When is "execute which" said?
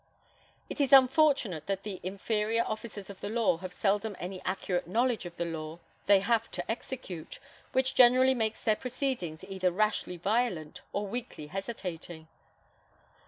6.71-7.93